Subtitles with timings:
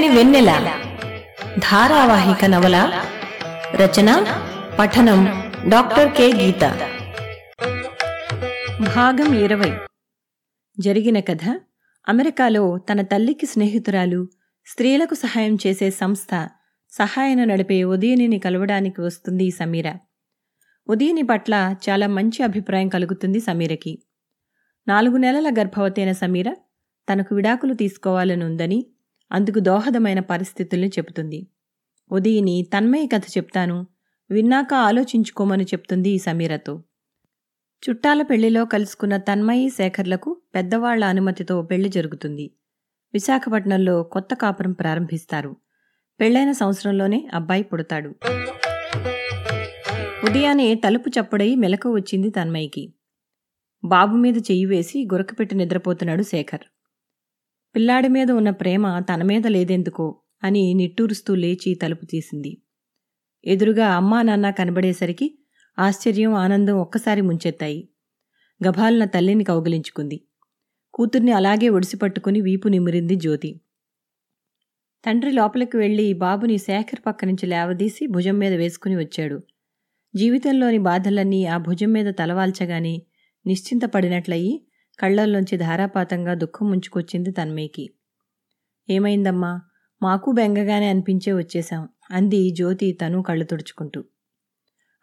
[0.00, 0.80] చల్లని వెన్నెల.
[1.58, 3.02] ధారావాహిక నవల
[3.74, 4.24] రచన
[4.78, 5.24] పఠనం
[5.68, 6.32] డాక్టర్ కె.
[6.32, 6.60] గీత.
[8.96, 9.72] భాగం ఇరవై.
[10.80, 11.60] జరిగిన కథ
[12.08, 14.28] అమెరికాలో తన తల్లికి స్నేహితురాలు
[14.66, 16.48] స్త్రీలకు సహాయం చేసే సంస్థ
[16.92, 19.92] సహాయను నడిపే ఉదయనిని కలవడానికి వస్తుంది సమీర.
[20.88, 24.02] ఉదయని పట్ల చాలా మంచి అభిప్రాయం కలుగుతుంది సమీరకి.
[24.88, 26.54] నాలుగు నెలల గర్భవతైన సమీర
[27.12, 28.86] తనకు విడాకులు తీసుకోవాలని ఉందని
[29.32, 31.46] అందుకు దోహదమైన పరిస్థితుల్ని చెబుతుంది.
[32.12, 33.86] ఉదయని తన్మయ కథ చెప్తాను.
[34.30, 36.82] విన్నాక ఆలోచించుకోమని చెప్తుంది ఈ సమీరతో.
[37.88, 42.50] చుట్టాల పెళ్ళిలో కలుసుకున్న తన్మయి శేఖర్లకు పెద్దవాళ్ళ అనుమతితో పెళ్ళి జరుగుతుంది.
[43.14, 45.56] విశాఖపట్నంలో కొత్త కాపురం ప్రారంభిస్తారు.
[46.20, 48.14] పెళ్ళైన సంవత్సరంలోనే అబ్బాయి పుడతాడు.
[50.24, 52.94] ఉదయాన్నే తలుపు చప్పుడై మెలకు వచ్చింది తన్మయికి.
[53.84, 56.79] బాబు మీద చెయ్యి వేసి గురకపెట్టి నిద్రపోతున్నాడు శేఖర్.
[57.74, 62.62] పిల్లాడి మీద ఉన్న ప్రేమ తన మీద లేదెందుకో అని నిట్టూరుస్తూ లేచి తలుపు తీసింది.
[63.44, 65.38] ఎదురుగా అమ్మా నాన్న కనబడేసరికి
[65.78, 67.88] ఆశ్చర్యం ఆనందం ఒక్కసారి ముంచెత్తాయి.
[68.68, 70.20] గభాలన తల్లిని కౌగిలించుకుంది.
[70.94, 73.60] కూతుర్ని అలాగే ఒడిసిపట్టుకుని వీపు నిమిరింది జ్యోతి.
[75.04, 79.42] తండ్రి లోపలికి వెళ్ళి బాబుని శేఖర్ పక్క నుంచి లేవదీసి భుజం మీద వేసుకుని వచ్చాడు.
[80.14, 83.02] జీవితంలోని బాధలన్నీ ఆ భుజం మీద తలవాల్చగానే
[83.46, 84.66] నిశ్చింతపడినట్లయి
[85.00, 87.84] కళ్ళల్లోంచి ధారాపాతంగా దుఃఖం ముంచుకొచ్చింది తన్మయ్యకి.
[88.88, 89.52] ఏమైందమ్మా?
[90.02, 91.82] మాకు బెంగగానే అనిపించే వచ్చేశాం.
[92.10, 94.00] అంది జ్యోతి తను కళ్ళు తుడుచుకుంటూ.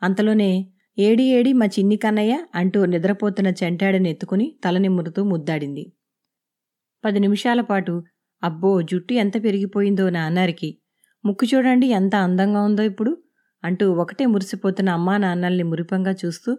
[0.01, 0.51] అంతలోనే
[0.97, 5.85] ఏడి ఏడి మా చిన్ని కన్నయ్య అంటూ నిద్రపోతున్న చెంటాడని ఎత్తుకుని తలనిమ్మురుతూ ముద్దాడింది.
[7.03, 7.93] పది నిమిషాల పాటు
[8.43, 10.69] అబ్బో జుట్టు ఎంత పెరిగిపోయిందో నా అన్నారికి
[11.23, 13.11] ముక్కు చూడండి ఎంత అందంగా ఉందో ఇప్పుడు
[13.63, 16.51] అంటూ ఒకటే మురిసిపోతున్న అమ్మా నాన్నల్ని మురిపంగా చూస్తూ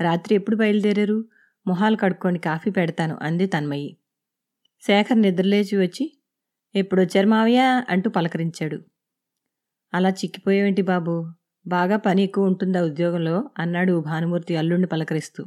[0.00, 1.18] రాత్రి ఎప్పుడు బయలుదేరారు?
[1.66, 3.96] మొహాలు కడుక్కొని కాఫీ పెడతాను అంది తన్మయ్యి
[4.82, 6.04] శేఖర్ నిద్రలేచి వచ్చి
[6.74, 7.60] ఎప్పుడొచ్చారు మావయ్య?
[7.88, 8.78] అంటూ పలకరించాడు.
[9.94, 11.14] అలా చిక్కిపోయేవేంటి బాబు?
[11.66, 13.50] బాగా పని ఎక్కువ ఉంటుందా ఉద్యోగంలో?
[13.58, 15.42] అన్నాడు భానుమూర్తి అల్లుణ్ణి పలకరిస్తూ.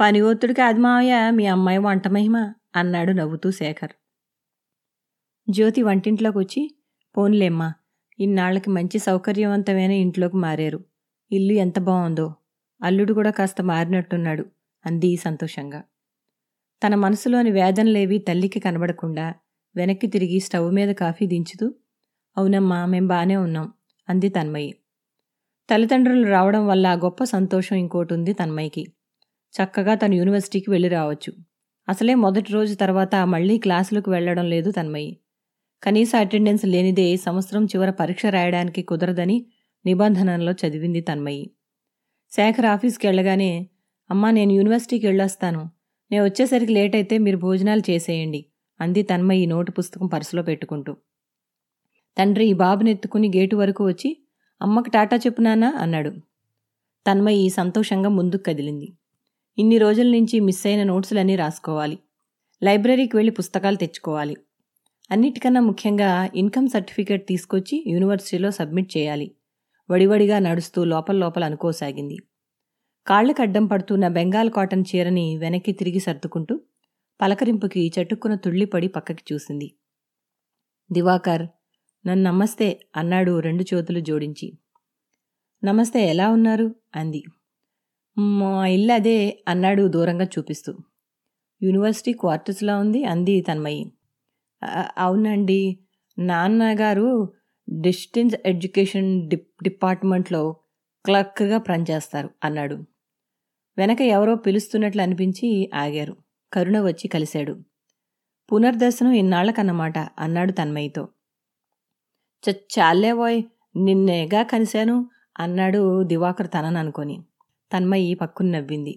[0.00, 2.36] పని ఒత్తుడికి అది మావయ్య మీ అమ్మాయి వంట మహిమ
[2.76, 3.94] అన్నాడు నవ్వుతూ శేఖర్.
[5.50, 6.62] జ్యోతి వంటింట్లోకి వచ్చి
[7.16, 7.68] పోన్లేమ్మా
[8.18, 10.80] ఇన్నాళ్ళకి మంచి సౌకర్యవంతమైన ఇంట్లోకి మారారు.
[11.30, 12.34] ఇల్లు ఎంత బాగుందో
[12.80, 14.44] అల్లుడు కూడా కాస్త మారినట్టున్నాడు.
[14.84, 15.80] అంది సంతోషంగా.
[16.82, 19.26] తన మనసులోని వేదనలేవి తల్లికి కనబడకుండా
[19.74, 21.66] వెనక్కి తిరిగి స్టవ్ మీద కాఫీ దించుతూ
[22.36, 23.66] అవునమ్మా మేం బానే ఉన్నాం
[24.08, 24.72] అంది తన్మయ్యి
[25.68, 28.84] తల్లిదండ్రులు రావడం వల్ల గొప్ప సంతోషం ఇంకోటి ఉంది తన్మయ్యకి
[29.54, 31.32] చక్కగా తను యూనివర్సిటీకి వెళ్ళి రావచ్చు.
[31.88, 35.12] అసలే మొదటి రోజు తర్వాత మళ్ళీ క్లాసులకు వెళ్ళడం లేదు తన్మయ్యి
[35.82, 39.36] కనీస అటెండెన్స్ లేనిదే సంవత్సరం చివర పరీక్ష రాయడానికి కుదరదని
[39.84, 41.46] నిబంధనలో చదివింది తన్మయ్యి
[42.32, 43.50] శేఖర్ ఆఫీస్కి వెళ్ళగానే
[44.12, 45.70] అమ్మా నేను యూనివర్సిటీకి వెళ్ళొస్తాను.
[46.10, 48.44] నేను వచ్చేసరికి లేట్ అయితే మీరు భోజనాలు చేసేయండి
[48.80, 50.96] అంది తన్మయ్యి నోటు పుస్తకం పర్సులో పెట్టుకుంటూ.
[52.18, 54.16] తండ్రి ఈ బాబునెత్తుకుని గేటు వరకు వచ్చి
[54.62, 56.10] అమ్మకు టాటా చెప్పునానా అన్నాడు.
[57.06, 58.88] తన్మయ్యి సంతోషంగా ముందుకు కదిలింది.
[59.58, 61.98] ఇన్ని రోజుల నుంచి మిస్ అయిన నోట్సులన్నీ రాసుకోవాలి.
[62.62, 64.36] లైబ్రరీకి వెళ్ళి పుస్తకాలు తెచ్చుకోవాలి.
[65.10, 69.28] అన్నిటికన్నా ముఖ్యంగా ఇన్కమ్ సర్టిఫికేట్ తీసుకొచ్చి యూనివర్సిటీలో సబ్మిట్ చేయాలి.
[69.90, 72.18] వడివడిగా నడుస్తూ లోపల లోపల అనుకోసాగింది.
[73.06, 76.60] కాళ్ళకు అడ్డం పడుతున్న బెంగాల్ కాటన్ చీరని వెనక్కి తిరిగి సర్దుకుంటూ
[77.20, 79.68] పలకరింపుకి చటుక్కున తుళ్ళిపడి పక్కకి చూసింది.
[80.92, 81.46] దివాకర్
[82.06, 84.52] నన్ను నమస్తే అన్నాడు రెండు చేతులు జోడించి.
[85.64, 86.74] నమస్తే ఎలా ఉన్నారు?
[86.96, 87.22] అంది.
[88.16, 90.72] మా ఇల్లు అదే అన్నాడు దూరంగా చూపిస్తూ.
[91.62, 93.84] యూనివర్సిటీ క్వార్టర్స్లో ఉంది అంది తన్మయ్యి
[94.98, 95.60] అవునండి.
[96.18, 97.08] నాన్నగారు
[97.68, 100.42] డిస్టెన్స్ ఎడ్యుకేషన్ డిప్ డిపార్ట్మెంట్లో
[101.04, 102.76] క్లర్క్గా పనిచేస్తారు అన్నాడు.
[103.78, 106.14] వెనక ఎవరో పిలుస్తున్నట్లు అనిపించి ఆగారు.
[106.52, 107.54] కరుణ వచ్చి కలిశాడు.
[108.52, 111.02] పునర్దర్శనం ఇన్నాళ్ళకన్నమాట అన్నాడు తన్మయ్యతో
[112.44, 112.54] "చ
[113.76, 114.96] నిన్నేగా కలిశాను
[115.38, 117.16] అన్నాడు దివాకర్ తనని అనుకొని.
[117.70, 118.94] తన్మయ్యి పక్కున నవ్వింది.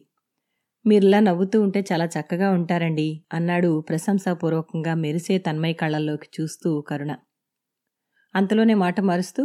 [0.86, 7.12] మీరిలా నవ్వుతూ ఉంటే చాలా చక్కగా ఉంటారండి అన్నాడు ప్రశంసాపూర్వకంగా మెరిసే తన్మయ్య కళ్ళల్లోకి చూస్తూ కరుణ.
[8.34, 9.44] అంతలోనే మాట మారుస్తూ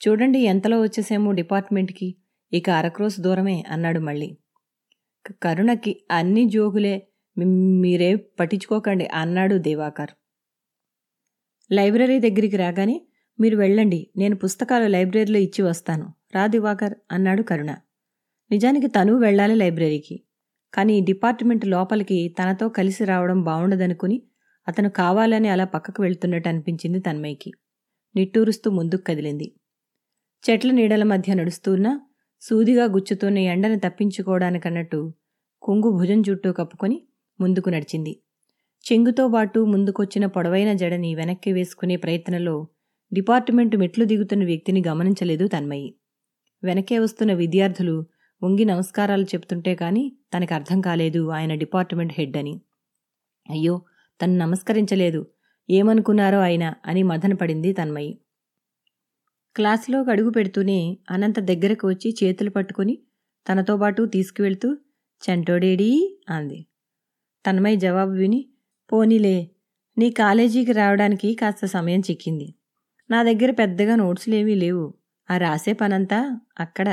[0.00, 2.08] చూడండి ఎంతలో వచ్చేసేమో డిపార్ట్మెంట్కి
[2.52, 4.30] ఇక అరక్రోస్ దూరమే అన్నాడు మళ్ళీ.
[5.32, 7.08] కరుణకి అన్ని జోగులే
[7.80, 10.10] మీరే పట్టించుకోకండి అన్నాడు దేవాకర్.
[11.72, 13.06] లైబ్రరీ దగ్గరికి రాగానే
[13.40, 16.14] మీరు వెళ్ళండి నేను పుస్తకాలు లైబ్రరీలో ఇచ్చి వస్తాను.
[16.34, 17.76] రా దివాకర్ అన్నాడు కరుణ.
[18.50, 20.22] నిజానికి తను వెళ్ళాలి లైబ్రరీకి.
[20.74, 24.22] కానీ డిపార్ట్మెంట్ లోపలికి తనతో కలిసి రావడం బావుండదనుకుని
[24.68, 27.52] అతను కావాలని అలా పక్కకు వెళ్తున్నట్టు అనిపించింది తన్మయ్యకి.
[28.16, 29.52] నిట్టూరుస్తూ ముందుకు కదిలింది.
[30.50, 32.00] చెట్ల నీడల మధ్య నడుస్తున్నా
[32.40, 35.12] సూదిగా గుచ్చుతోనే ఎండను తప్పించుకోవడానికన్నట్టు
[35.62, 37.02] కొంగు భుజం చుట్టూ కప్పుకొని
[37.40, 38.20] ముందుకు నడిచింది.
[38.84, 42.66] చెంగుతో పాటు ముందుకొచ్చిన పొడవైన జడని వెనక్కి వేసుకునే ప్రయత్నంలో
[43.12, 45.94] డిపార్ట్మెంట్ మెట్లు దిగుతున్న వ్యక్తిని గమనించలేదు తన్మయి.
[46.64, 48.06] వెనకే వస్తున్న విద్యార్థులు
[48.42, 52.60] వంగి నమస్కారాలు చెప్తుంటే కానీ తనకు అర్థం కాలేదు ఆయన డిపార్ట్మెంట్ హెడ్ అని.
[53.50, 53.82] అయ్యో
[54.22, 55.26] తను నమస్కరించలేదు.
[55.70, 58.18] ఏమనుకున్నారో ఆయన అని మదనపడింది తన్మయి.
[59.58, 62.98] క్లాసులో అడుగు పెడుతూనే అనంత దగ్గరకు వచ్చి చేతులు పట్టుకుని
[63.46, 64.68] తనతో పాటు తీసుకువెళ్తూ
[65.22, 65.88] చెంటోడేడీ
[66.28, 66.66] అంది.
[67.46, 68.40] తన్మయ్య జవాబు విని
[68.92, 69.36] పోనీలే
[69.96, 72.54] నీ కాలేజీకి రావడానికి కాస్త సమయం చిక్కింది.
[73.10, 74.94] నా దగ్గర పెద్దగా నోట్స్లేమీ లేవు
[75.30, 76.88] ఆ రాసే పనంతా అక్కడ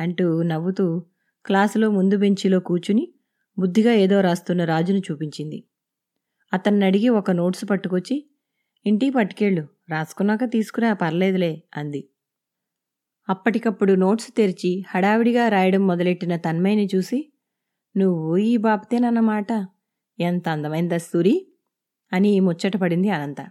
[0.00, 0.86] అంటూ నవ్వుతూ
[1.44, 3.04] క్లాసులో ముందు బెంచిలో కూచుని
[3.58, 5.58] బుద్ధిగా ఏదో రాస్తున్న రాజును చూపించింది.
[6.52, 8.16] అతన్ని అడిగి ఒక నోట్స్ పట్టుకొచ్చి
[8.86, 12.08] ఇంటికి పట్టుకెళ్ళు రాసుకున్నాక తీసుకురా పర్లేదులే అంది.
[13.28, 17.32] అప్పటికప్పుడు నోట్స్ తెరిచి హడావిడిగా రాయడం మొదలెట్టిన తన్మయ్యని చూసి
[17.96, 19.66] నువ్వు ఈ బాప్తేనన్నమాట?
[20.20, 21.52] ఎంత అందమైన దస్తూరి?
[22.12, 23.46] అని ముచ్చటపడింది అనంత.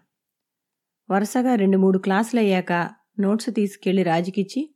[1.11, 2.89] వరుసగా రెండు మూడు క్లాసులు అయ్యాక
[3.19, 4.75] నోట్స్ తీసుకెళ్ళి రాజుకిచ్చి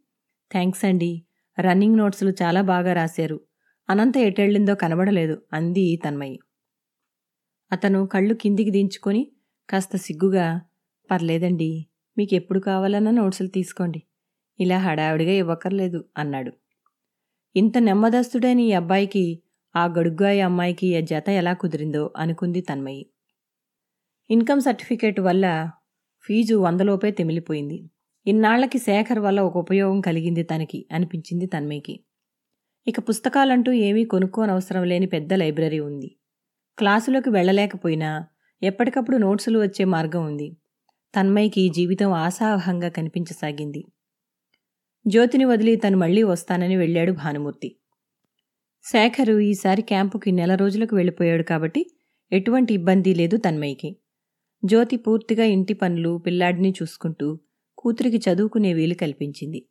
[0.52, 1.26] థ్యాంక్స్ అండి
[1.60, 3.42] రన్నింగ్ నోట్సులు చాలా బాగా రాశారు.
[3.90, 6.40] అనంత ఎటెళ్ళిందో కనబడలేదు అంది తన్మయ్యి.
[7.72, 9.32] అతను కళ్ళు కిందికి దించుకొని
[9.70, 10.62] కాస్త సిగ్గుగా
[11.12, 11.88] పర్లేదండి.
[12.18, 14.04] మీకు ఎప్పుడు కావాలన్నా నోట్సులు తీసుకోండి.
[14.60, 16.52] ఇలా హడావిడిగా ఇవ్వక్కర్లేదు అన్నాడు.
[17.56, 19.44] ఇంత నెమ్మదస్తుడైన ఈ అబ్బాయికి
[19.76, 23.06] ఆ గడుగ్గాయి అమ్మాయికి ఆ జత ఎలా కుదిరిందో అనుకుంది తన్మయి.
[24.30, 25.46] ఇన్కమ్ సర్టిఫికేట్ వల్ల
[26.26, 27.90] ఫీజు వందలోపే తెమిలిపోయింది.
[28.26, 32.00] ఇన్నాళ్ళకి శేఖర్ వల్ల ఒక ఉపయోగం కలిగింది తనకి అనిపించింది తన్మయ్యకి
[32.88, 36.10] ఇక పుస్తకాలంటూ ఏమీ కొనుక్కోనవసరం లేని పెద్ద లైబ్రరీ ఉంది.
[36.78, 38.28] క్లాసులోకి వెళ్ళలేకపోయినా
[38.62, 40.58] ఎప్పటికప్పుడు నోట్సులు వచ్చే మార్గం ఉంది.
[41.16, 43.84] తన్మయ్యకి జీవితం ఆశావహంగా కనిపించసాగింది.
[45.08, 47.76] జ్యోతిని వదిలి తను మళ్ళీ వస్తానని వెళ్ళాడు భానుమూర్తి.
[48.84, 51.86] శేఖరు ఈసారి క్యాంపుకి నెల రోజులకు వెళ్ళిపోయాడు కాబట్టి
[52.32, 53.96] ఎటువంటి ఇబ్బంది లేదు తన్మయ్యకి.
[54.66, 57.40] జ్యోతి పూర్తిగా ఇంటి పనులు పిల్లాడిని చూసుకుంటూ
[57.78, 59.66] కూతురికి చదువుకునే వీలు కల్పించింది.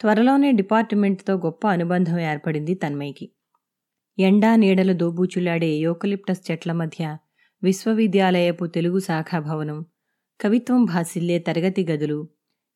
[0.00, 3.30] త్వరలోనే డిపార్ట్మెంట్తో గొప్ప అనుబంధం ఏర్పడింది తన్మయ్యకి.
[4.18, 7.16] ఎండా నీడలు దోబూచులాడే యోకలిప్టస్ చెట్ల మధ్య
[7.62, 9.84] విశ్వవిద్యాలయపు తెలుగు శాఖా భవనం
[10.44, 12.28] కవిత్వం భాసిల్లే తరగతి గదులు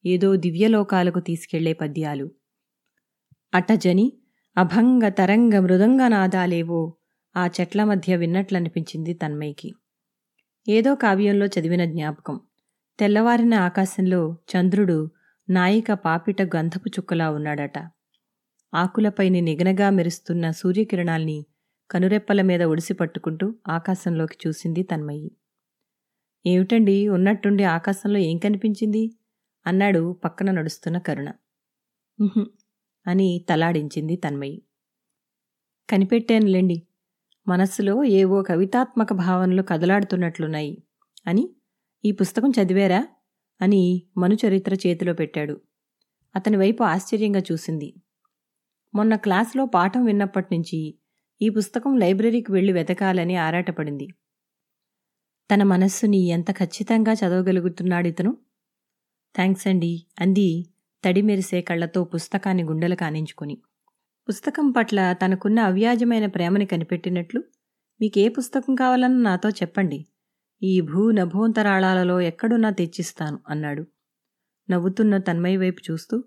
[0.05, 2.31] ఏదో దివ్యలోకాలకు తీసుకెళ్ళే పద్యాలు.
[3.55, 4.13] అటజని
[4.57, 6.97] అభంగ తరంగ మృదంగనాదాలేవో
[7.37, 9.75] ఆ చెట్ల మధ్య విన్నట్లనిపించింది తన్మయ్యకి.
[10.69, 12.41] ఏదో కావ్యంలో చదివిన జ్ఞాపకం.
[12.99, 15.11] తెల్లవారిన ఆకాశంలో చంద్రుడు
[15.51, 17.79] నాయిక పాపిట గంధపు చుక్కలా ఉన్నాడట.
[18.75, 21.47] ఆకులపైని నిగనగా మెరుస్తున్న సూర్యకిరణాల్ని
[21.91, 25.31] కనురెప్పల మీద ఒడిసి పట్టుకుంటూ ఆకాశంలోకి చూసింది తన్మయ్యి.
[26.47, 29.17] ఏమిటండి ఉన్నట్టుండి ఆకాశంలో ఏం కనిపించింది?
[29.67, 31.33] అన్నాడు పక్కన నడుస్తున్న కరుణ.
[33.07, 34.63] అని తలాడించింది తన్మయ్యి
[35.91, 36.83] కనిపెట్టానులేండి
[37.49, 40.83] మనస్సులో ఏవో కవితాత్మక భావనలు కదలాడుతున్నట్లున్నాయి
[41.27, 41.51] అని
[42.05, 43.09] ఈ పుస్తకం చదివారా?
[43.63, 45.61] అని మనుచరిత్ర చేతిలో పెట్టాడు.
[46.37, 47.95] అతని వైపు ఆశ్చర్యంగా చూసింది.
[48.95, 50.99] మొన్న క్లాసులో పాఠం విన్నప్పటినుంచి
[51.43, 54.09] ఈ పుస్తకం లైబ్రరీకి వెళ్ళి వెతకాలని ఆరాటపడింది.
[55.51, 58.37] తన మనస్సుని ఎంత ఖచ్చితంగా చదవగలుగుతున్నాడు ఇతను?
[59.35, 60.67] థ్యాంక్స్ అండి అంది
[61.05, 63.57] తడి మెరిసే కళ్ళతో పుస్తకాన్ని గుండెలు కానించుకొని.
[64.29, 67.41] పుస్తకం పట్ల తనకున్న అవ్యాజమైన ప్రేమని కనిపెట్టినట్లు?
[68.01, 70.07] మీకే పుస్తకం కావాలన్నా నాతో చెప్పండి.
[70.63, 73.85] ఈ భూ నభోంతరాళాలలో ఎక్కడున్నా తెచ్చిస్తాను అన్నాడు.
[74.71, 76.25] నవ్వుతున్న తన్మయ్య వైపు చూస్తూ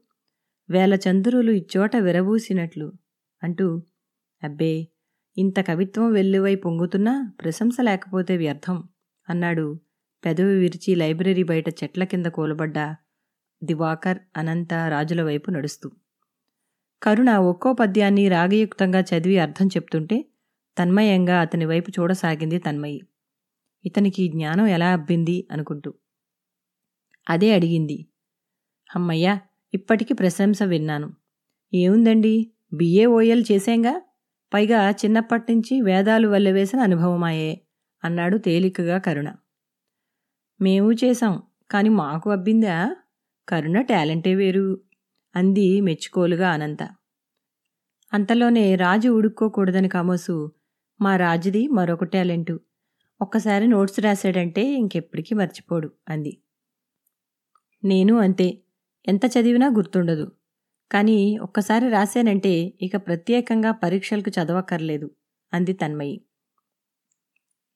[0.70, 2.88] వేల చంద్రులు ఇచ్చోట విరబూసినట్లు
[3.44, 3.68] అంటూ
[4.44, 4.88] అబ్బే
[5.38, 8.78] ఇంత కవిత్వం వెల్లువై పొంగుతున్నా ప్రశంస లేకపోతే వ్యర్థం.
[9.32, 9.66] అన్నాడు.
[10.24, 12.78] పెదవి విరిచి లైబ్రరీ బయట చెట్ల కింద కూలబడ్డ
[13.64, 15.88] దివాకర్ అనంత రాజుల వైపు నడుస్తూ.
[17.04, 20.18] కరుణ ఒక్కో పద్యాన్ని రాగయుక్తంగా చదివి అర్థం చెప్తుంటే
[20.78, 23.00] తన్మయంగా అతని వైపు చూడసాగింది తన్మయి.
[23.86, 25.92] ఇతనికి జ్ఞానం ఎలా అబ్బింది అనుకుంటూ.
[27.30, 27.98] అదే అడిగింది.
[28.90, 29.34] అమ్మయ్యా
[29.74, 31.10] ఇప్పటికి ప్రశంస విన్నాను.
[31.74, 32.36] ఏముందండి?
[32.74, 33.94] బిఏ ఓఎల్ చేసేంగా?
[34.54, 37.52] పైగా చిన్నప్పటినుంచి వేదాలు వల్లవేసిన అనుభవమాయే.
[38.04, 39.30] అన్నాడు తేలికగా కరుణ.
[40.60, 41.34] మేము చేశాం
[41.72, 42.76] కాని మాకు అబ్బిందా?
[43.48, 44.66] కరుణ టాలెంటే వేరు
[45.36, 46.84] అంది మెచ్చుకోలుగా అనంత.
[48.12, 50.36] అంతలోనే రాజు ఉడుక్కోకూడదని కామోసు
[51.00, 52.56] మా రాజుది మరొక టాలెంటు.
[53.22, 56.34] ఒక్కసారి నోట్స్ రాశాడంటే ఇంకెప్పటికీ మర్చిపోడు అంది.
[57.84, 58.48] నేను అంతే
[59.08, 60.26] ఎంత చదివినా గుర్తుండదు.
[60.92, 65.08] కానీ ఒక్కసారి రాశానంటే ఇక ప్రత్యేకంగా పరీక్షలకు చదవక్కర్లేదు
[65.54, 66.16] అంది తన్మయి.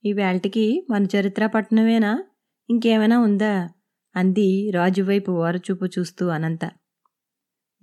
[0.05, 2.23] ఈ వేల్టికి మన చరిత్ర పట్టణమేనా
[2.69, 3.69] ఇంకేమైనా ఉందా?
[4.15, 6.65] అంది రాజు వైపు ఓరచూపు చూస్తూ అనంత.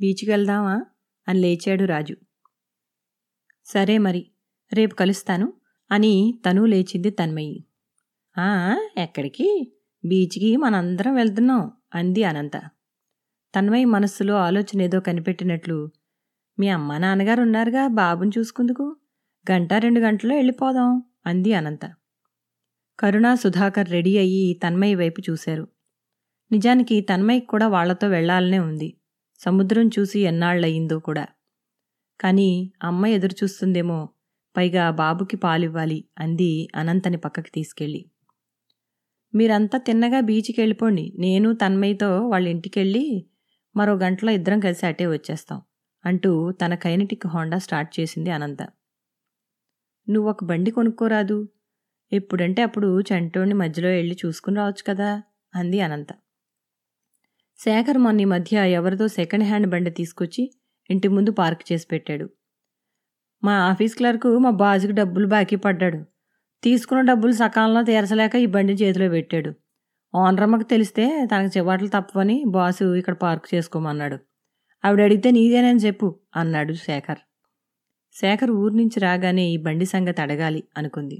[0.00, 0.86] బీచ్కి వెళ్దామా
[1.28, 2.16] అని లేచాడు రాజు.
[3.64, 4.30] సరే మరి
[4.72, 5.52] రేపు కలుస్తాను
[5.90, 7.64] అని తను లేచింది తన్మయ్యి
[8.38, 9.72] "ఆ, ఎక్కడికి?
[10.04, 12.56] బీచ్కి మనందరం వెళ్తున్నాం అంది అనంత.
[13.54, 15.90] తన్మయి మనస్సులో ఆలోచన ఏదో కనిపెట్టినట్లు
[16.58, 18.96] మీ అమ్మ నాన్నగారు ఉన్నారుగా బాబుని చూసుకుందుకు.
[19.52, 21.84] గంట రెండు గంటల్లో వెళ్ళిపోదాం అంది అనంత.
[22.98, 25.68] కరుణ సుధాకర్ రెడీ అయ్యి తన్మయి వైపు చూశారు.
[26.50, 28.94] నిజానికి తన్మయ్యకి కూడా వాళ్ళతో వెళ్ళాలనే ఉంది.
[29.40, 31.24] సముద్రం చూసి ఎన్నాళ్ళయిందో కూడా.
[32.20, 34.08] కానీ అమ్మ ఎదురు చూస్తుందేమో
[34.56, 38.02] పైగా బాబుకి పాలివ్వాలి అంది అనంతని పక్కకి తీసుకెళ్ళి.
[39.34, 41.12] మీరంతా తిన్నగా బీచ్కి వెళ్ళిపోండి.
[41.18, 43.04] నేను తన్మయ్యతో వాళ్ళ ఇంటికెళ్ళి
[43.76, 45.60] మరో గంటలో ఇద్దరం కలిసి అటే వచ్చేస్తాం
[46.04, 48.62] అంటూ తన కైనటిక్ హోండా స్టార్ట్ చేసింది అనంత.
[50.08, 51.48] నువ్వు ఒక బండి కొనుక్కోరాదు.
[52.12, 55.22] ఎప్పుడంటే అప్పుడు చంటోని మధ్యలో వెళ్ళి చూసుకుని రావచ్చు కదా
[55.54, 56.10] అంది అనంత.
[57.58, 60.42] శేఖర్ మొన్న ఈ మధ్య ఎవరిదో సెకండ్ హ్యాండ్ బండి తీసుకొచ్చి
[60.90, 62.26] ఇంటి ముందు పార్క్ చేసి పెట్టాడు.
[63.44, 66.00] మా ఆఫీస్ క్లర్కు మా బాజుకు డబ్బులు బాకీ పడ్డాడు.
[66.62, 69.52] తీసుకున్న డబ్బులు సకాలంలో తీర్చలేక ఈ బండిని చేతిలో పెట్టాడు.
[70.14, 74.18] ఓనర్ అమ్మకు తెలిస్తే తనకు చివాట్లు తప్పవని బాసు ఇక్కడ పార్క్ చేసుకోమన్నాడు.
[74.84, 77.20] ఆవిడ అడిగితే నీదేనని చెప్పు అన్నాడు శేఖర్.
[78.14, 81.18] శేఖర్ ఊరి నుంచి రాగానే ఈ బండి సంగతి అడగాలి అనుకుంది.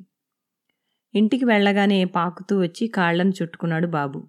[1.15, 4.21] ఇంటికి వెళ్ళగానే పాకుతూ వచ్చి కాళ్ళను చుట్టుకున్నాడు బాబు.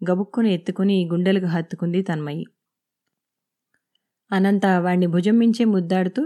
[0.00, 2.44] గబుక్కుని ఎత్తుకుని గుండెలకు హత్తుకుంది తన్మయి.
[4.30, 6.22] అనంత వాణ్ణి భుజం మించే ముద్దాడుతూ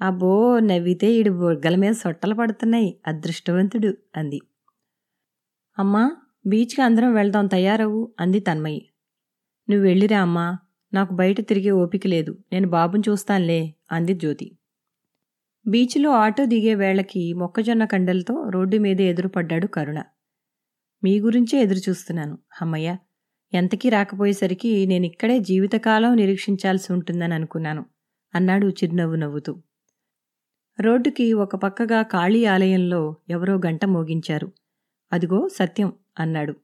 [0.00, 4.40] అబ్బో నవ్వితే ఈడు బొగ్గల మీద సొట్టలు పడుతున్నాయి అదృష్టవంతుడు అంది.
[5.78, 6.02] అమ్మా
[6.46, 8.80] బీచ్కి అందరం వెళ్దాం తయారవు అంది తన్మయి.
[9.68, 10.46] నువ్వు వెళ్ళిరా అమ్మా
[10.92, 14.46] నాకు బయట తిరిగే ఓపిక లేదు నేను బాబుని చూస్తానులే అంది జ్యోతి.
[15.66, 20.02] బీచ్లో ఆటో దిగే వేళకి మొక్కజొన్న కండలతో రోడ్డు మీద ఎదురుపడ్డాడు కరుణ.
[21.04, 22.96] మీ గురించే ఎదురు చూస్తున్నాను అమ్మయ్య.
[23.52, 27.86] ఎంతకీ రాకపోయేసరికి నేను ఇక్కడే జీవితకాలం నిరీక్షించాల్సి ఉంటుందని అనుకున్నాను
[28.34, 29.52] అన్నాడు చిరునవ్వు నవ్వుతూ.
[30.80, 34.52] రోడ్డుకి ఒక పక్కగా కాళీ ఆలయంలో ఎవరో గంట మోగించారు.
[35.12, 36.54] అదిగో సత్యం అన్నాడు.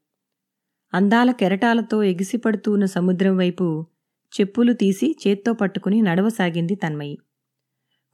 [0.95, 3.87] అందాల కెరటాలతో ఎగిసిపడుతూన్న సముద్రం వైపు
[4.33, 7.19] చెప్పులు తీసి చేత్తో పట్టుకుని నడవసాగింది తన్మయి.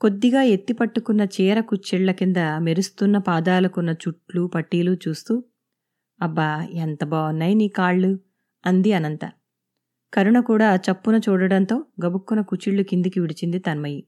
[0.00, 5.34] కొద్దిగా ఎత్తి పట్టుకున్న చీర కుచ్చెళ్ళ కింద మెరుస్తున్న పాదాలకున్న చుట్లు పట్టీలు చూస్తూ
[6.20, 8.10] అబ్బా ఎంత బాగున్నాయి నీ కాళ్ళు
[8.64, 9.24] అంది అనంత.
[10.12, 14.00] కరుణ కూడా చప్పున చూడడంతో గబుక్కున కుచిళ్ళు కిందికి విడిచింది తన్మయి.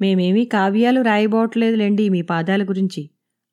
[0.00, 3.02] మేమేమీ కావ్యాలు రాయబోవట్లేదులేండి మీ పాదాల గురించి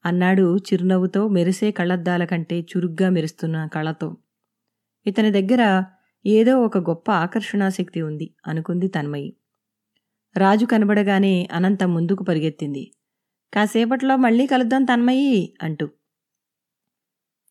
[0.05, 4.09] అన్నాడు చిరునవ్వుతో మెరిసే కళ్ళద్దాల కంటే చురుగ్గా మెరుస్తున్న కళతో.
[5.05, 5.61] ఇతని దగ్గర
[6.25, 9.29] ఏదో ఒక గొప్ప ఆకర్షణాశక్తి ఉంది అనుకుంది తన్మయి.
[10.35, 12.83] రాజు కనబడగానే అనంత ముందుకు పరిగెత్తింది.
[13.53, 15.85] కాసేపట్లో మళ్ళీ కలుద్దాం తన్మయి అంటూ.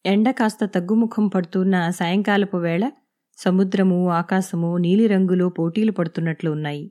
[0.05, 2.91] ఎండ కాస్త తగ్గుముఖం పడుతున్న సాయంకాలపు వేళ
[3.39, 6.91] సముద్రము ఆకాశము నీలిరంగులో పోటీలు పడుతున్నట్లు ఉన్నాయి.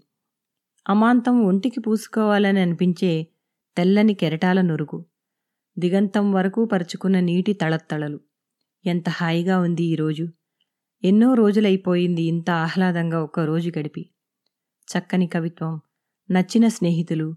[0.89, 3.27] అమాంతం ఒంటికి పూసుకోవాలని అనిపించే
[3.77, 5.05] తెల్లని కెరటాల నురుగు.
[5.77, 8.19] దిగంతం వరకు పరుచుకున్న నీటి తళత్తళలు.
[8.85, 10.27] ఎంత హాయిగా ఉంది ఈరోజు
[11.03, 14.03] ఎన్నో రోజులైపోయింది ఇంత ఆహ్లాదంగా ఒక్క రోజు గడిపి.
[14.87, 15.73] చక్కని కవిత్వం
[16.29, 17.27] నచ్చిన స్నేహితులు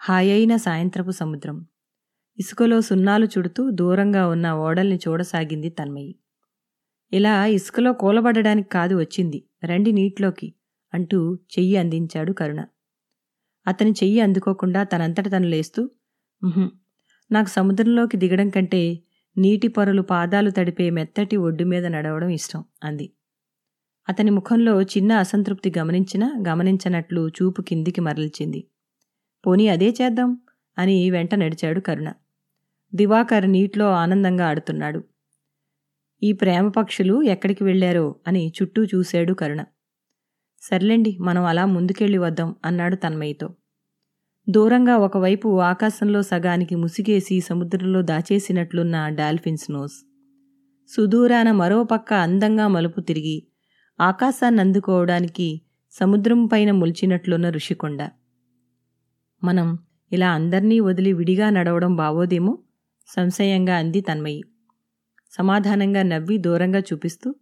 [0.00, 1.56] హాయైన సాయంత్రపు సముద్రం.
[2.38, 6.12] ఇసుకలో సున్నాలు చుడుతూ దూరంగా ఉన్న ఓడల్ని చూడసాగింది తన్మయి.
[7.12, 10.48] ఇలా ఇసుకలో కూలబడడానికి కాదు వచ్చింది రండి నీటిలోకి
[10.92, 11.18] అంటూ
[11.54, 12.60] చెయ్యి అందించాడు కరుణ.
[13.66, 15.82] అతని చెయ్యి అందుకోకుండా తనంతట తను లేస్తూ
[17.30, 18.82] నాకు సముద్రంలోకి దిగడం కంటే
[19.36, 23.06] నీటి పొరలు పాదాలు తడిపే మెత్తటి ఒడ్డు మీద నడవడం ఇష్టం అంది.
[24.08, 28.64] అతని ముఖంలో చిన్న అసంతృప్తి గమనించినా గమనించనట్లు చూపు కిందికి మరల్చింది.
[29.46, 30.38] పోనీ అదే చేద్దాం?
[30.78, 32.12] అని వెంట నడిచాడు కరుణ.
[32.94, 35.04] దివాకర్ నీటిలో ఆనందంగా ఆడుతున్నాడు.
[36.22, 39.64] ఈ ప్రేమ పక్షులు ఎక్కడికి వెళ్ళారో అని చుట్టూ చూశాడు కరుణ.
[40.62, 43.54] సర్లేండి మనం అలా ముందుకెళ్ళి వద్దాం అన్నాడు తన్మయ్యతో
[44.48, 50.04] దూరంగా ఒకవైపు ఆకాశంలో సగానికి ముసిగేసి సముద్రంలో దాచేసినట్లున్న డాల్ఫిన్స్ నోస్.
[50.96, 53.42] సుదూరాన మరో పక్క అందంగా మలుపు తిరిగి
[54.00, 58.08] ఆకాశాన్ని అందుకోవడానికి సముద్రం పైన మొలిచినట్లున్న ఋషికొండ.
[59.44, 59.78] మనం
[60.12, 62.58] ఇలా అందర్నీ వదిలి విడిగా నడవడం బావోదేమో?
[63.06, 64.42] సంశయంగా అంది తన్మయి.
[65.30, 67.34] సమాధానంగా నవ్వి దూరంగా చూపిస్తూ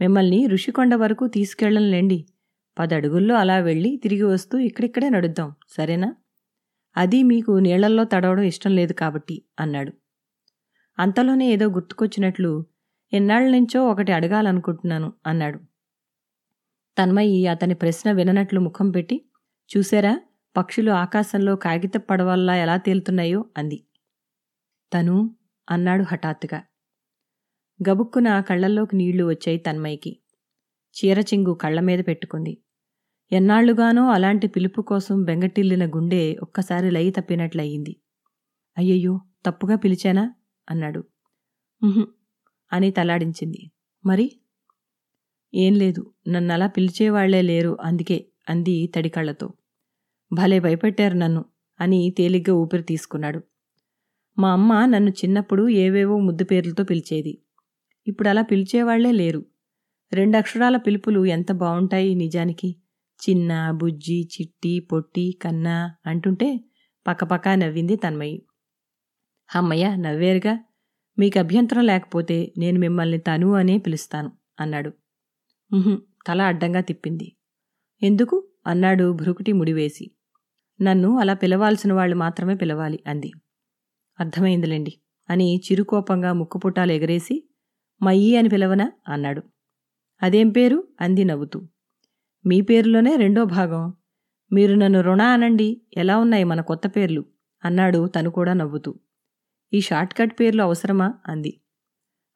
[0.00, 2.26] మిమ్మల్ని ఋషికొండ వరకు తీసుకెళ్ళంలేండి
[2.78, 5.52] పదడుగుల్లో అలా వెళ్ళి తిరిగి వస్తూ ఇక్కడిక్కడే నడుద్దాం.
[5.68, 6.14] సరేనా?
[6.96, 9.92] అది మీకు నీళ్ళల్లో తడవడం ఇష్టం లేదు కాబట్టి అన్నాడు.
[10.98, 12.66] అంతలోనే ఏదో గుర్తుకొచ్చినట్లు
[13.12, 15.73] ఎన్నాళ్ళ నుంచో ఒకటి అడగాలనుకుంటున్నాను అన్నాడు.
[16.98, 19.24] తన్మయి అతని ప్రశ్న విననట్లు ముఖం పెట్టి
[19.76, 20.20] చూసారా
[20.56, 23.84] పక్షులు ఆకాశంలో కాగిత పడవల్లా ఎలా తేలుతున్నాయో అంది.
[24.94, 25.36] తను
[25.70, 26.62] అన్నాడు హఠాత్తుగా.
[27.88, 30.20] గబుక్కున కళ్ళల్లోకి నీళ్ళు వచ్చాయి తన్మయికి.
[30.96, 32.58] చీరచింగు కళ్ళ మీద పెట్టుకుంది.
[33.32, 37.96] ఎన్నాళ్ళుగానో అలాంటి పిలుపు కోసం బెంగటిల్లిన గుండె ఒక్కసారి లయి తప్పినట్లయింది.
[38.78, 40.34] అయ్యయ్యో తప్పుగా పిలిచానా
[40.70, 41.04] అన్నాడు.
[42.72, 43.70] అని తలాడించింది.
[44.06, 44.40] మరి?
[45.54, 46.12] ఏం లేదు.
[46.28, 49.52] నన్నలా పిలిచేవాళ్ళే లేరు అందుకే అంది తడికళ్ళతో.
[50.32, 51.44] భలే భయపెట్టారు నన్ను
[51.80, 53.40] అని తేలిగ్గా ఊపిరి తీసుకున్నాడు.
[54.38, 57.38] మా అమ్మ నన్ను చిన్నప్పుడు ఏవేవో ముద్దు పేర్లతో పిలిచేది.
[58.06, 59.44] ఇప్పుడలా పిలిచేవాళ్ళే లేరు.
[60.12, 62.76] రెండక్షరాల పిలుపులు ఎంత బావుంటాయి నిజానికి.
[63.30, 66.60] చిన్న, బుజ్జి, చిట్టి, పొట్టి, కన్నా అంటుంటే
[67.06, 68.42] పక్కపక్క నవ్వింది తన్మయి.
[69.54, 70.58] అమ్మయ్య నవ్వేరుగా.
[71.18, 74.92] మీకు అభ్యంతరం లేకపోతే నేను మిమ్మల్ని తను అనే పిలుస్తాను అన్నాడు.
[76.26, 77.36] తల అడ్డంగా తిప్పింది.
[78.02, 78.48] ఎందుకు?
[78.66, 80.10] అన్నాడు భ్రుకుటి ముడివేసి.
[80.82, 83.32] నన్ను అలా పిలవాల్సిన వాళ్ళు మాత్రమే పిలవాలి అంది.
[84.20, 84.92] అర్థమైందిలేండి
[85.30, 87.48] అని చిరుకోపంగా ముక్కుపుటాలు ఎగరేసి
[88.02, 89.42] మయ్యి అని పిలవనా అన్నాడు.
[90.22, 90.88] అదేం పేరు?
[91.00, 91.62] అంది నవ్వుతూ.
[92.46, 93.94] మీ పేరులోనే రెండో భాగం.
[94.52, 97.24] మీరు నన్ను రుణ అనండి ఎలా ఉన్నాయి మన కొత్త పేర్లు
[97.64, 98.94] అన్నాడు తను కూడా నవ్వుతూ.
[99.72, 101.14] ఈ షార్ట్కట్ పేర్లు అవసరమా?
[101.26, 101.60] అంది.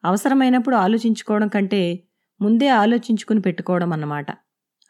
[0.05, 2.08] అవసరమైనప్పుడు ఆలోచించుకోవడం కంటే
[2.41, 4.31] ముందే ఆలోచించుకుని పెట్టుకోవడం అన్నమాట.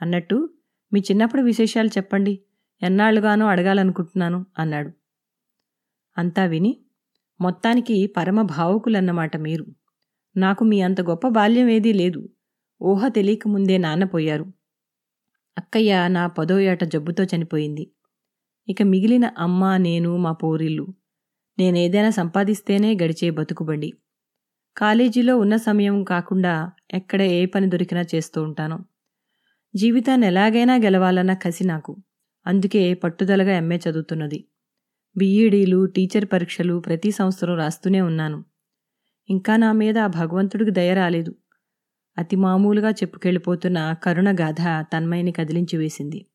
[0.01, 0.51] అన్నట్టు
[0.93, 2.35] మీ చిన్నప్పుడు విశేషాలు చెప్పండి.
[2.83, 4.91] ఎన్నాళ్ళుగానో అడగాలనుకుంటున్నాను అన్నాడు.
[6.17, 6.73] అంతా విని
[7.41, 9.67] మొత్తానికి పరమ భావుకులన్నమాట మీరు.
[10.37, 12.21] నాకు మీ అంత గొప్ప బాల్యం ఏదీ లేదు.
[12.83, 14.47] ఊహ తెలియకముందే ముందే పోయారు.
[15.57, 17.85] అక్కయ్య నా పదో ఏట జబ్బుతో చనిపోయింది.
[18.69, 20.87] ఇక మిగిలిన అమ్మ, నేను, మా పోరిల్లు.
[21.59, 23.91] నేనేదైనా సంపాదిస్తేనే గడిచే బతుకుబండి.
[24.79, 28.85] కాలేజీలో ఉన్న సమయం కాకుండా ఎక్కడ ఏ పని దొరికినా చేస్తూ ఉంటాను.
[29.77, 31.97] జీవితాన్ని ఎలాగైనా గెలవాలన్న కసి నాకు.
[32.47, 34.45] అందుకే పట్టుదలగా ఎంఏ చదువుతున్నది.
[35.17, 38.45] బీఈడీలు టీచర్ పరీక్షలు ప్రతి సంవత్సరం రాస్తూనే ఉన్నాను.
[39.31, 41.35] ఇంకా నా మీద ఆ భగవంతుడికి దయ రాలేదు.
[42.19, 44.57] అతి మామూలుగా చెప్పుకెళ్ళిపోతున్న కరుణ గాథ
[44.93, 46.27] తన్మయిని కదిలించి వేసింది.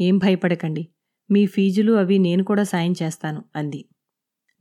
[0.00, 0.88] ఏం భయపడకండి.
[1.30, 3.84] మీ ఫీజులు అవి నేను కూడా సాయం చేస్తాను అంది.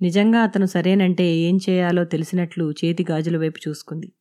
[0.01, 4.11] నిజంగా అతను సరేనంటే ఏం చేయాలో తెలిసినట్లు చేతి గాజుల వైపు చూసుకుంది.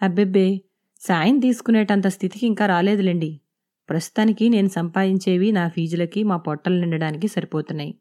[0.00, 0.60] అబ్బెబ్బే
[1.00, 3.40] సాయం తీసుకునేటంత స్థితికి ఇంకా రాలేదులేండి.
[3.88, 7.94] ప్రస్తుతానికి నేను సంపాదించేవి నా ఫీజులకి మా పొట్టలు నిండడానికి సరిపోతున్నాయి.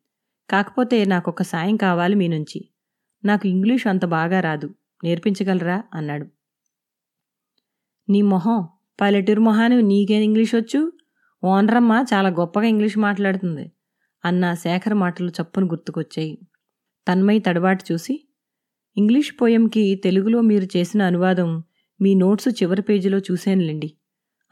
[0.50, 2.70] కాకపోతే నాకొక సాయం కావాలి మీ నుంచి.
[3.26, 4.76] నాకు ఇంగ్లీషు అంత బాగా రాదు.
[5.04, 5.84] నేర్పించగలరా?
[5.94, 6.28] అన్నాడు.
[8.08, 8.68] నీ మొహం
[9.02, 10.92] పల్లెటూరు మొహాను నీకేం ఇంగ్లీష్ వచ్చు
[11.44, 13.72] ఓనరమ్మ చాలా గొప్పగా ఇంగ్లీష్ మాట్లాడుతుంది
[14.26, 16.34] అన్న శేఖర్ మాటలు చప్పును గుర్తుకొచ్చాయి.
[17.08, 18.28] తన్మయి తడబాటు చూసి
[18.98, 21.64] ఇంగ్లీష్ పోయంకి తెలుగులో మీరు చేసిన అనువాదం
[22.02, 23.94] మీ నోట్సు చివరి పేజీలో చూశానులేండి.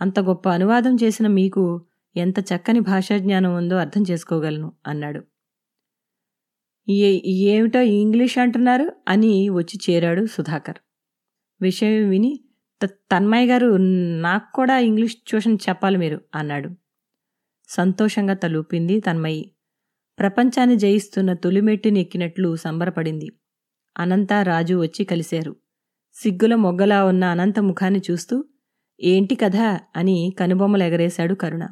[0.02, 5.22] అంత గొప్ప అనువాదం చేసిన మీకు ఎంత చక్కని భాషాజ్ఞానం ఉందో అర్థం చేసుకోగలను అన్నాడు.
[6.90, 10.78] ఏ ఏమిటో ఇంగ్లీష్ అంటున్నారు అని వచ్చి చేరాడు సుధాకర్.
[11.62, 12.40] విషయం విని
[12.86, 13.78] తన్మయ్య గారు
[14.22, 16.70] నాకు కూడా ఇంగ్లీష్ ట్యూషన్ చెప్పాలి మీరు అన్నాడు.
[17.70, 19.55] సంతోషంగా తలూపింది తన్మయి.
[20.20, 23.28] ప్రపంచాన్ని జయిస్తున్న తొలిమెట్టుని ఎక్కినట్లు సంబరపడింది.
[23.98, 25.56] అనంత రాజు వచ్చి కలిశారు.
[26.16, 28.44] సిగ్గుల మొగ్గలా ఉన్న అనంత ముఖాన్ని చూస్తూ
[29.00, 29.58] ఏంటి కథ
[29.96, 31.64] అని కనుబొమ్మలు ఎగరేశాడు కరుణ.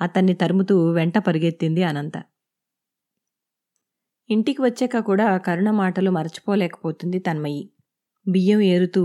[0.00, 2.16] అతన్ని తరుముతూ వెంట పరిగెత్తింది అనంత.
[4.30, 7.70] ఇంటికి వచ్చాక కూడా కరుణ మాటలు మరచిపోలేకపోతుంది తన్మయ్యి
[8.26, 9.02] బియ్యం ఏరుతూ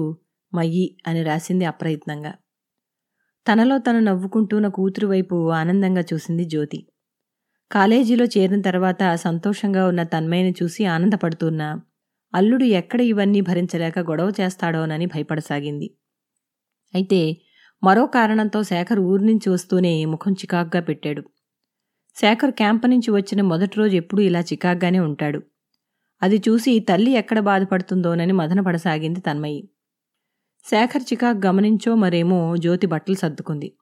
[0.53, 2.33] మయ్యి అని రాసింది అప్రయత్నంగా.
[3.47, 6.79] తనలో తను నవ్వుకుంటూన కూతురు వైపు ఆనందంగా చూసింది జ్యోతి.
[7.71, 11.82] కాలేజీలో చేరిన తర్వాత సంతోషంగా ఉన్న తన్మయ్యని చూసి ఆనందపడుతున్నా
[12.34, 15.89] అల్లుడు ఎక్కడ ఇవన్నీ భరించలేక గొడవ చేస్తాడోనని భయపడసాగింది.
[16.93, 17.38] అయితే
[17.84, 21.23] మరో కారణంతో శేఖర్ ఊరి నుంచి వస్తూనే ముఖం చికాగ్గా పెట్టాడు.
[22.15, 25.41] శేఖర్ క్యాంపు నుంచి వచ్చిన మొదటి రోజు ఎప్పుడూ ఇలా చికాగ్గానే ఉంటాడు.
[26.21, 29.69] అది చూసి తల్లి ఎక్కడ బాధపడుతుందోనని మదనపడసాగింది తన్మయి.
[30.65, 33.73] శేఖర్ చికాగ్ గమనించో మరేమో జ్యోతి బట్టలు సర్దుకుంది.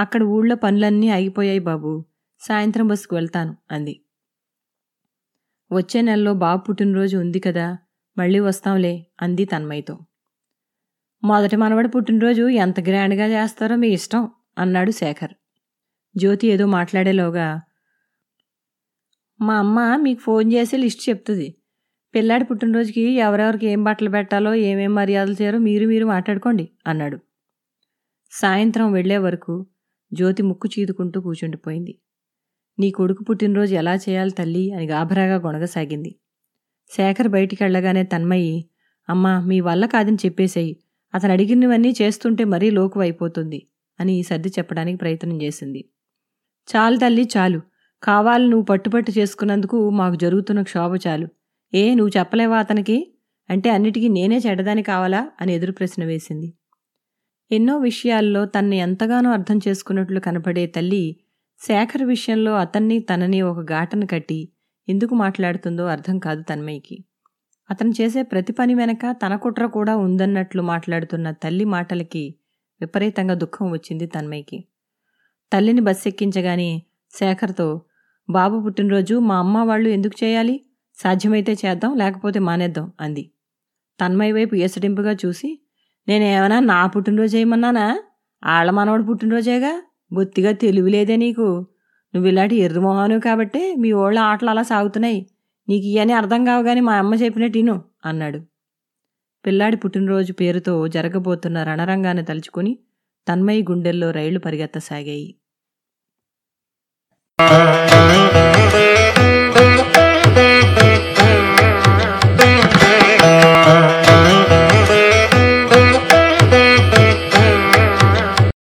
[0.00, 2.04] అక్కడ ఊళ్ళో పనులన్నీ ఆగిపోయాయి బాబూ.
[2.42, 3.94] సాయంత్రం బస్సుకు వెళ్తాను అంది.
[5.70, 7.66] వచ్చే నెలలో బాబు పుట్టినరోజు ఉంది కదా
[8.16, 9.94] మళ్ళీ వస్తాంలే అంది తన్మయ్యతో.
[11.22, 14.22] మొదటి మనవడి పుట్టినరోజు ఎంత గ్రాండ్గా చేస్తారో మీ ఇష్టం
[14.58, 15.34] అన్నాడు శేఖర్.
[16.14, 17.48] జ్యోతి ఏదో మాట్లాడేలోగా
[19.40, 21.48] మా అమ్మ మీకు ఫోన్ చేసి లిస్ట్ చెప్తుంది.
[22.14, 27.18] పిల్లాడి పుట్టినరోజుకి ఎవరెవరికి ఏం బట్టలు పెట్టాలో ఏమేం మర్యాదలు చేయాలో మీరు మీరు మాట్లాడుకోండి అన్నాడు.
[28.32, 29.54] సాయంత్రం వెళ్ళే వరకు
[30.12, 31.92] జ్యోతి ముక్కు చీదుకుంటూ కూచుండిపోయింది.
[32.78, 36.10] నీ కొడుకు పుట్టినరోజు ఎలా చేయాలి తల్లి అని గాభరాగా గొనగసాగింది
[36.90, 38.52] శేఖర్ బయటికెళ్ళగానే తన్మయి
[39.08, 40.76] అమ్మా మీ వల్ల కాదని చెప్పేసేయి.
[41.14, 43.60] అతను అడిగినవన్నీ చేస్తుంటే మరీ లోకు అయిపోతుంది
[44.00, 45.80] అని సర్ది చెప్పడానికి ప్రయత్నం చేసింది.
[46.68, 47.60] చాలు తల్లి చాలు.
[48.02, 51.28] కావాలి నువ్వు పట్టుపట్టు చేసుకున్నందుకు మాకు జరుగుతున్న క్షోభ చాలు.
[51.74, 52.96] ఏ నువ్వు చెప్పలేవా అతనికి?
[53.50, 56.48] అంటే అన్నిటికీ నేనే చెడ్డదాని కావాలా అని ఎదురు ప్రశ్న వేసింది.
[57.50, 61.04] ఎన్నో విషయాల్లో తన్ని ఎంతగానో అర్థం చేసుకున్నట్లు కనపడే తల్లి
[61.60, 64.48] శేఖర్ విషయంలో అతన్ని తనని ఒక ఘాటను కట్టి
[64.88, 67.04] ఎందుకు మాట్లాడుతుందో అర్థం కాదు తన్మయ్యకి.
[67.70, 72.34] అతను చేసే ప్రతి పని వెనక తన కుట్ర కూడా ఉందన్నట్లు మాట్లాడుతున్న తల్లి మాటలకి
[72.80, 74.64] విపరీతంగా దుఃఖం వచ్చింది తన్మయ్యకి.
[75.52, 77.80] తల్లిని బస్ ఎక్కించగానే శేఖర్తో
[78.30, 80.60] బాబు పుట్టినరోజు మా అమ్మ వాళ్ళు ఎందుకు చేయాలి?
[80.94, 83.30] సాధ్యమైతే చేద్దాం లేకపోతే మానేద్దాం అంది.
[84.00, 85.58] తన్మయ్య వైపు ఏసడింపుగా చూసి
[86.08, 88.02] నేనేమన్నా నా పుట్టినరోజు చేయమన్నానా?
[88.44, 89.82] ఆళ్ళ మనవడు పుట్టినరోజేగా?
[90.12, 91.46] బొత్తిగా తెలివి లేదే నీకు.
[92.14, 95.26] నువ్వు ఇలాంటి ఎర్రమోహను కాబట్టే మీ ఓళ్ళ ఆటలు అలా సాగుతున్నాయి.
[95.68, 98.40] నీకు ఇవన్నీ అర్థం కావు కానీ మా అమ్మ చెప్పినట్టు ఇను అన్నాడు.
[99.46, 102.78] పిల్లాడి పుట్టినరోజు పేరుతో జరగబోతున్న రణరంగాన్ని తలుచుకుని
[103.28, 105.28] తన్మయి గుండెల్లో రైళ్ళు పరిగెత్తసాగాయి.